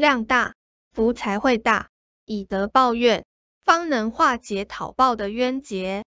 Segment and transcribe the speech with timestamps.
[0.00, 0.54] 量大
[0.94, 1.90] 福才会大
[2.24, 3.26] 以德报怨
[3.62, 6.06] 方能化解讨报的冤结。